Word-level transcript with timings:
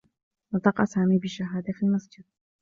نطق 0.53 0.83
سامي 0.83 1.17
بالشّهادة 1.19 1.73
في 1.73 1.83
المسجد. 1.85 2.23